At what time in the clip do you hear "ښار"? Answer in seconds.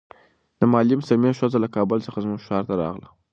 2.47-2.63